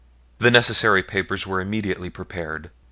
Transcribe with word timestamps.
The 0.39 0.49
necessary 0.49 1.03
papers 1.03 1.45
were 1.45 1.61
immediately 1.61 2.09
prepared. 2.09 2.71